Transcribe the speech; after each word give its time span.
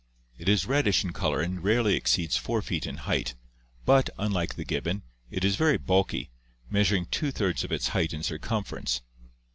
It 0.35 0.49
is 0.49 0.65
reddish 0.65 1.03
in 1.03 1.13
color 1.13 1.41
and 1.41 1.63
rarely 1.63 1.93
exceeds 1.93 2.35
4 2.35 2.63
feet 2.63 2.87
in 2.87 2.97
height, 3.05 3.35
but, 3.85 4.09
unlike 4.17 4.55
the 4.55 4.65
gibbon, 4.65 5.03
it 5.29 5.45
is 5.45 5.57
very 5.57 5.77
bulky, 5.77 6.31
measuring 6.71 7.05
two 7.05 7.29
thirds 7.29 7.63
of 7.63 7.71
its 7.71 7.89
height 7.89 8.11
in 8.11 8.23
circumference. 8.23 9.03